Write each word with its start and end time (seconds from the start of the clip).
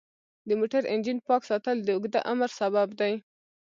د 0.47 0.49
موټر 0.59 0.83
انجن 0.93 1.17
پاک 1.27 1.41
ساتل 1.49 1.77
د 1.83 1.89
اوږده 1.95 2.21
عمر 2.29 2.49
سبب 2.59 2.87
دی. 2.99 3.13